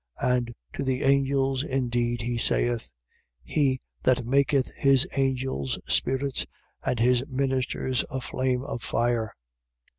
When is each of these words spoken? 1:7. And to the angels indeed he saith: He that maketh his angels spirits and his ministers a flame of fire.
1:7. 0.19 0.33
And 0.35 0.53
to 0.73 0.83
the 0.83 1.03
angels 1.03 1.63
indeed 1.63 2.21
he 2.23 2.35
saith: 2.35 2.91
He 3.43 3.79
that 4.01 4.25
maketh 4.25 4.71
his 4.75 5.07
angels 5.15 5.77
spirits 5.85 6.47
and 6.83 6.99
his 6.99 7.23
ministers 7.27 8.03
a 8.09 8.19
flame 8.19 8.63
of 8.63 8.81
fire. 8.81 9.35